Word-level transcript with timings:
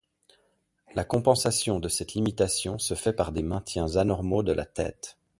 La 0.95 1.03
compensation 1.03 1.79
de 1.79 1.87
cette 1.87 2.15
limitation 2.15 2.79
se 2.79 2.95
fait 2.95 3.13
par 3.13 3.31
des 3.31 3.43
maintiens 3.43 3.97
anormaux 3.97 4.41
de 4.41 4.51
la 4.51 4.65
tête. 4.65 5.19